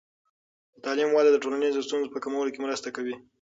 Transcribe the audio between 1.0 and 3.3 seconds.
وده د ټولنیزو ستونزو په کمولو کې مرسته کوي.